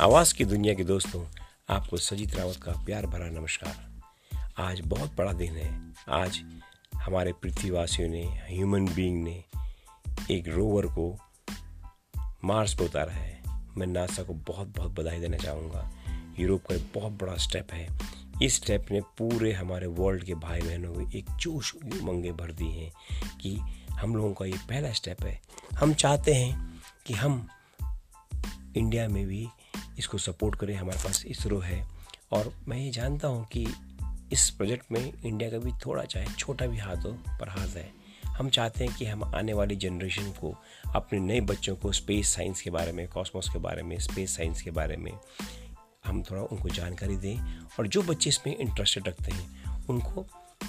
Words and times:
आवाज़ 0.00 0.34
की 0.34 0.44
दुनिया 0.44 0.74
के 0.74 0.84
दोस्तों, 0.84 1.24
आपको 1.70 1.96
सजीत 1.96 2.34
रावत 2.34 2.56
का 2.56 2.72
प्यार 2.72 3.06
भरा 3.06 3.26
नमस्कार। 3.26 4.02
आज 4.58 4.80
बहुत 4.80 5.16
बड़ा 5.16 5.32
दिन 5.32 5.56
है। 5.56 5.92
आज 6.10 6.44
हमारे 6.94 7.32
पृथ्वीवासियों 7.32 8.08
ने 8.08 8.22
ह्यूमन 8.22 8.86
बीइंग 8.94 9.24
ने 9.24 9.44
एक 10.30 10.48
रोवर 10.48 10.86
को 10.86 11.18
मार्स 12.44 12.74
पर 12.74 12.84
उतारा 12.84 13.12
है। 13.12 13.42
मैं 13.76 13.86
नासा 13.86 14.22
को 14.22 14.34
बहुत 14.34 14.68
बहुत 14.68 14.90
बधाई 14.90 15.20
देना 15.20 15.36
चाहूँगा। 15.36 15.92
यूरोप 16.38 16.62
का 16.66 16.74
एक 16.74 16.92
बहुत 16.94 17.12
बड़ा 17.12 17.36
स्टेप 17.36 17.72
है। 17.72 17.98
इस 18.42 18.54
स्टेप 18.54 18.86
ने 18.90 19.00
पूरे 19.00 19.52
हमारे 19.52 19.86
वर्ल्ड 19.86 20.24
के 20.24 20.34
भाई 20.34 20.60
बहनों 20.60 20.94
को 20.94 21.00
एक 21.00 21.26
जोश 21.30 21.74
उमंगे 21.74 22.32
भर 22.32 22.52
दी 22.52 22.68
हैं 22.68 22.92
कि 23.38 23.56
हम 23.90 24.16
लोगों 24.16 24.34
का 24.34 24.44
ये 24.44 24.58
पहला 24.68 24.92
स्टेप 24.92 25.22
है। 25.22 25.40
हम 25.74 25.94
चाहते 25.94 26.34
हैं 26.34 26.82
कि 27.06 27.14
हम 27.14 27.48
इंडिया 28.76 29.08
में 29.08 29.26
भी 29.26 29.48
इसको 29.98 30.18
सपोर्ट 30.18 30.54
करें, 30.54 30.74
हमारे 30.74 30.98
पास 30.98 31.24
इसरो 31.26 31.58
है। 31.58 31.86
और 32.32 32.52
मैं 32.68 32.78
ये 32.78 32.90
जानता 32.90 33.28
हूँ 33.28 33.46
कि 33.46 33.66
इस 34.32 34.48
प्रोजेक्ट 34.50 34.92
में 34.92 35.12
इंडिया 35.24 35.50
का 35.50 35.58
भी 35.58 35.72
थोड़ा 35.86 36.04
चाहे 36.04 36.26
छोटा 36.38 36.66
भी 36.66 36.78
हाथ 36.78 36.96
हो 36.96 37.12
पर 37.40 37.48
हाथ 37.48 37.68
है। 37.68 37.90
हम 38.28 38.48
चाहते 38.48 38.84
हैं 38.84 38.94
कि 38.96 39.04
हम 39.04 39.24
आने 39.24 39.52
वाली 39.52 39.76
जनरेशन 39.76 40.30
को, 40.30 40.54
अपने 40.94 41.18
नए 41.18 41.40
बच्चों 41.40 41.76
को 41.76 41.92
स्पेस 41.92 42.28
साइंस 42.28 42.60
के 42.62 42.70
बारे 42.70 42.92
में 42.92 43.06
कॉस्मोस 43.08 43.48
के 43.48 43.58
बारे 43.58 43.82
में 43.82 43.98
स्पेस 43.98 44.36
साइंस 44.36 44.62
के 44.62 44.70
बारे 44.70 44.96
में, 44.96 45.12
हम 46.06 46.22
थोड़ा 46.22 46.42
उनको 46.42 46.68
जानकारी 46.68 47.16
दें 47.16 47.60
और 47.78 47.86
जो 47.86 48.02
बच्चे 48.02 48.30
इसमें 48.30 48.56
इंटरेस्टेड 48.56 49.08
रखते 49.08 49.32
हैं, 49.32 49.86
उनको 49.88 50.26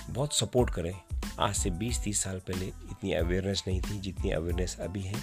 बहुत 0.09 0.34
सपोर्ट 0.34 0.73
करें। 0.73 0.94
आज 1.39 1.55
से 1.55 1.70
20-30 1.70 2.22
साल 2.23 2.39
पहले 2.39 2.66
इतनी 2.66 3.14
अवेयरनेस 3.14 3.64
नहीं 3.67 3.81
थी 3.81 4.00
जितनी 4.00 4.31
अवेयरनेस 4.31 4.78
अभी 4.80 5.02
है। 5.02 5.16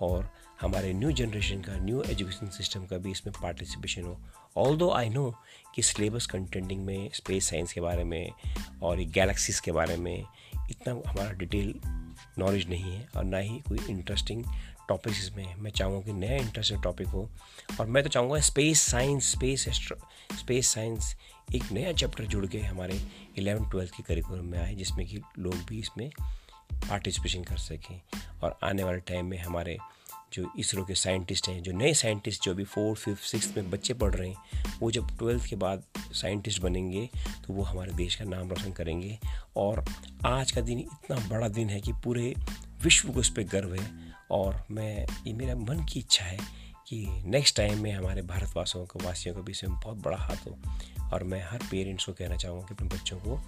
और 0.00 0.28
हमारे 0.60 0.92
न्यू 0.92 1.12
जनरेशन 1.12 1.60
का 1.60 1.76
न्यू 1.76 2.02
एजुकेशन 2.02 2.48
सिस्टम 2.48 2.84
का 2.86 2.98
भी 2.98 3.10
इसमें 3.10 3.34
पार्टिसिपेशन 3.42 4.02
हो। 4.02 4.18
ऑल 4.56 4.76
दो 4.76 4.90
आई 4.90 5.08
नो 5.08 5.30
कि 5.74 5.82
सिलेबस 5.82 6.26
कंटेंटिंग 6.26 6.84
में 6.84 7.10
स्पेस 7.14 7.48
साइंस 7.50 7.72
के 7.72 7.80
बारे 7.80 8.04
में 8.04 8.30
और 8.82 9.00
गैलेक्सीज 9.14 9.60
के 9.60 9.72
बारे 9.72 9.96
में 9.96 10.24
इतना 10.70 10.92
हमारा 11.06 11.32
डिटेल 11.32 11.74
नॉलेज 12.38 12.68
नहीं 12.68 12.82
है 12.82 13.08
और 13.16 13.24
ना 13.24 13.38
ही 13.38 13.58
कोई 13.68 13.78
इंटरेस्टिंग 13.88 14.44
टॉपिक्स 14.88 15.18
इसमें। 15.18 15.54
मैं 15.54 15.70
चाहूँगा 15.70 16.00
कि 16.00 16.12
नया 16.12 16.36
इंटरेस्टिंग 16.36 16.82
टॉपिक 16.82 17.06
हो 17.06 17.28
और 17.80 17.86
मैं 17.86 18.02
तो 18.02 18.08
चाहूँगा 18.08 18.40
space 18.40 18.80
science 18.80 19.30
space 19.32 19.68
space 20.32 20.68
science 20.68 21.14
एक 21.54 21.70
नया 21.72 21.92
चैप्टर 21.92 22.24
जुड़ 22.24 22.46
के 22.46 22.60
हमारे 22.60 23.00
इलेवन 23.38 23.68
ट्वेल्थ 23.70 23.90
के 23.90 24.02
करिकुलम 24.02 24.44
में 24.44 24.58
आए, 24.58 24.74
जिसमें 24.74 25.06
कि 25.06 25.20
लोग 25.38 25.54
भी 25.54 25.78
इसमें 25.78 26.10
पार्टिसिपेशन 26.72 27.42
कर 27.44 27.56
सकें। 27.56 28.00
और 28.42 28.58
आने 28.64 28.84
वाले 28.84 28.98
टाइम 28.98 29.26
में 29.26 29.38
हमारे 29.38 29.78
जो 30.32 30.52
इसरो 30.58 30.84
के 30.84 30.94
साइंटिस्ट 30.94 31.48
हैं, 31.48 31.62
जो 31.62 31.72
नए 31.72 31.94
साइंटिस्ट 31.94 32.44
जो 32.44 32.52
अभी 32.52 32.64
फोर्थ 32.64 33.00
फिफ्थ 33.00 33.22
सिक्स 33.22 33.56
में 33.56 33.70
बच्चे 33.70 33.94
पढ़ 33.94 34.14
रहे 34.14 34.28
हैं, 34.28 34.36
वो 34.80 34.90
जब 34.90 35.18
ट्वेल्थ 35.18 35.46
के 35.46 35.56
बाद 35.56 35.82
साइंटिस्ट 35.98 36.62
बनेंगे 36.62 37.10
तो 37.46 37.52
वो 37.52 37.62
हमारे 37.62 37.92
देश 37.92 38.14
का 38.14 38.24
नाम 38.24 38.48
रोशन 38.48 38.72
करेंगे। 38.72 39.18
और 39.56 39.84
आज 40.26 40.50
का 40.50 40.60
दिन 40.60 40.78
इतना 40.78 41.16
बड़ा 41.16 41.48
दिन 41.48 41.70
है 41.70 41.80
कि 41.80 41.92
पूरे 41.92 42.34
विश्व 42.82 43.12
को 43.12 43.20
उस 43.20 43.30
पर 43.30 43.42
गर्व 43.42 43.74
है। 43.74 44.14
और 44.30 44.64
मैं, 44.70 45.06
ये 45.26 45.32
मेरा 45.32 45.54
मन 45.54 45.84
की 45.84 46.00
इच्छा 46.00 46.24
है 46.24 46.38
कि 46.86 47.06
नेक्स्ट 47.08 47.56
टाइम 47.56 47.82
में 47.82 47.92
हमारे 47.92 48.22
भारतवासियों 48.22 48.86
को, 48.86 48.98
वासियों 48.98 49.34
को 49.34 49.42
भी 49.42 49.52
इसमें 49.52 49.80
बहुत 49.80 49.96
बड़ा 49.96 50.16
हाथ 50.16 50.36
हो। 50.36 50.58
और 51.12 51.24
मैं 51.24 51.42
हर 51.50 51.58
पेरेंट्स 51.70 52.04
को 52.04 52.12
कहना 52.12 52.36
चाहूँगा 52.36 52.66
कि 52.66 52.74
अपने 52.74 52.88
बच्चों 52.88 53.18
को 53.18 53.40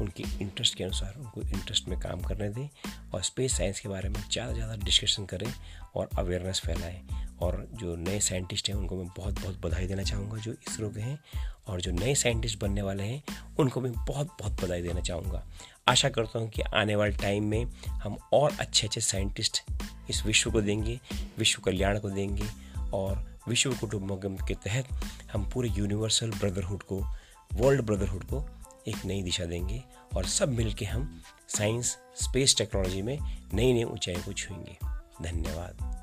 उनकी 0.00 0.24
इंटरेस्ट 0.40 0.74
के 0.74 0.84
अनुसार 0.84 1.14
उनको 1.18 1.42
इंटरेस्ट 1.42 1.88
में 1.88 1.98
काम 2.00 2.20
करने 2.20 2.48
दें 2.48 2.68
और 3.14 3.22
स्पेस 3.22 3.56
साइंस 3.56 3.80
के 3.80 3.88
बारे 3.88 4.08
में 4.08 4.20
ज़्यादा 4.32 4.52
ज़्यादा 4.52 4.76
डिस्कशन 4.76 5.24
करें 5.24 5.52
और 5.94 6.08
अवेयरनेस 6.18 6.60
फैलाएँ। 6.66 7.02
और 7.42 7.68
जो 7.74 7.96
नए 7.96 8.20
साइंटिस्ट 8.20 8.68
हैं, 8.68 8.76
उनको 8.76 8.96
मैं 8.96 9.06
बहुत 9.16 9.40
बहुत 9.40 9.60
बधाई 9.60 9.86
देना 9.86 10.02
चाहूँगा 10.02 10.36
जो 10.36 10.52
इसरो 10.52 10.88
के 10.90 11.00
हैं 11.00 11.18
और 11.66 11.80
जो 11.80 11.90
नए 11.90 12.14
साइंटिस्ट 12.14 12.58
बनने 12.60 12.82
वाले 12.82 13.02
हैं, 13.02 13.22
उनको 13.58 13.80
मैं 13.80 13.92
बहुत 13.92 14.36
बहुत 14.40 14.64
बधाई 14.64 14.82
देना 14.82 15.00
चाहूँगा। 15.00 15.46
आशा 15.88 16.08
करता 16.08 16.38
हूँ 16.38 16.48
कि 16.48 16.62
आने 16.62 16.96
वाले 16.96 17.12
टाइम 17.12 17.44
में 17.44 17.64
हम 17.88 18.16
और 18.32 18.56
अच्छे 18.60 18.86
अच्छे 18.86 19.00
साइंटिस्ट 19.00 19.62
इस 20.10 20.26
विश्व 20.26 20.50
को 20.50 20.60
देंगे, 20.60 21.00
विश्व 21.38 21.62
कल्याण 21.62 21.98
को 21.98 22.10
देंगे 22.10 22.46
और 22.94 23.38
विश्व 23.48 23.74
कुटुंबकम 23.74 24.36
के 24.36 24.54
तहत 24.54 24.88
हम 25.32 25.50
पूरे 25.50 25.68
यूनिवर्सल 25.68 26.30
ब्रदरहुड 26.30 26.82
को 26.82 27.00
वर्ल्ड 27.54 27.82
ब्रदरहुड 27.82 28.24
को 28.24 28.40
एक 28.88 29.04
नई 29.04 29.22
दिशा 29.22 29.44
देंगे 29.44 29.82
और 30.16 30.24
सब 30.24 30.48
मिलके 30.48 30.84
हम 30.84 31.22
साइंस, 31.48 31.98
स्पेस 32.14 32.56
टेक्नोलॉजी 32.56 33.02
में 33.02 33.18
नई 33.54 33.72
नई 33.72 33.84
ऊंचाई 33.84 34.16
को 34.16 34.32
छूएँगे। 34.32 34.78
धन्यवाद। 35.22 35.97